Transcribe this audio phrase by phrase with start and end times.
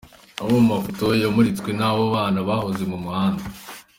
[0.41, 3.43] Amwe mu mafoto yamuritswe n'abo bana bahoze ku muhanda.